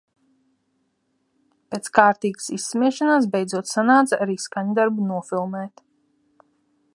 Pēc 1.75 1.89
kārtīgas 1.97 2.49
izsmiešanās, 2.57 3.27
beidzot 3.35 3.71
sanāca 3.73 4.19
arī 4.27 4.39
skaņdarbu 4.47 5.07
nofilmēt. 5.13 5.85